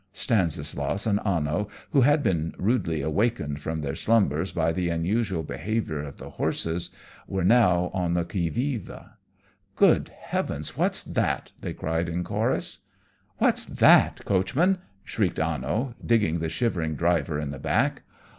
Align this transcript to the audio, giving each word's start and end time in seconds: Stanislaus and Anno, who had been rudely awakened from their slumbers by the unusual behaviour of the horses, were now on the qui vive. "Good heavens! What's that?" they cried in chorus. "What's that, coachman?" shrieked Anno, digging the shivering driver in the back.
Stanislaus 0.13 1.05
and 1.05 1.19
Anno, 1.23 1.67
who 1.91 2.01
had 2.01 2.23
been 2.23 2.55
rudely 2.57 3.03
awakened 3.03 3.61
from 3.61 3.81
their 3.81 3.93
slumbers 3.93 4.51
by 4.51 4.71
the 4.71 4.89
unusual 4.89 5.43
behaviour 5.43 6.01
of 6.01 6.17
the 6.17 6.31
horses, 6.31 6.89
were 7.27 7.43
now 7.43 7.91
on 7.93 8.15
the 8.15 8.23
qui 8.25 8.49
vive. 8.49 8.89
"Good 9.75 10.09
heavens! 10.09 10.75
What's 10.75 11.03
that?" 11.03 11.51
they 11.61 11.73
cried 11.73 12.09
in 12.09 12.23
chorus. 12.23 12.79
"What's 13.37 13.63
that, 13.65 14.25
coachman?" 14.25 14.79
shrieked 15.03 15.39
Anno, 15.39 15.93
digging 16.03 16.39
the 16.39 16.49
shivering 16.49 16.95
driver 16.95 17.39
in 17.39 17.51
the 17.51 17.59
back. 17.59 18.01